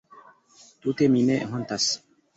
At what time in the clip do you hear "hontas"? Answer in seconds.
1.53-1.91